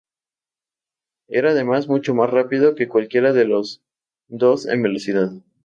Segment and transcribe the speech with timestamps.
[1.27, 3.83] Era además mucho más rápido que cualquiera de los
[4.29, 5.29] dos en velocidad.